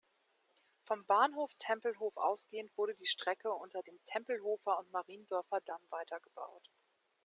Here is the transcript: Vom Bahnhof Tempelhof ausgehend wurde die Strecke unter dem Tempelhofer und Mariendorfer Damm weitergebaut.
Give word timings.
Vom 0.81 1.05
Bahnhof 1.05 1.51
Tempelhof 1.59 2.17
ausgehend 2.17 2.75
wurde 2.75 2.95
die 2.95 3.05
Strecke 3.05 3.53
unter 3.53 3.83
dem 3.83 3.99
Tempelhofer 4.05 4.79
und 4.79 4.89
Mariendorfer 4.91 5.61
Damm 5.63 5.83
weitergebaut. 5.91 6.71